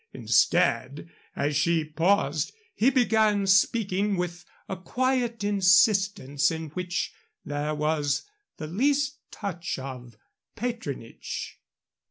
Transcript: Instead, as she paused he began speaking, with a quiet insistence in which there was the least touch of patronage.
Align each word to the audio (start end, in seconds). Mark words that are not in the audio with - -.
Instead, 0.13 1.11
as 1.35 1.55
she 1.55 1.85
paused 1.85 2.53
he 2.73 2.89
began 2.89 3.45
speaking, 3.45 4.15
with 4.17 4.45
a 4.67 4.75
quiet 4.75 5.43
insistence 5.43 6.49
in 6.49 6.69
which 6.69 7.13
there 7.45 7.75
was 7.75 8.25
the 8.57 8.65
least 8.65 9.19
touch 9.29 9.77
of 9.77 10.17
patronage. 10.55 11.59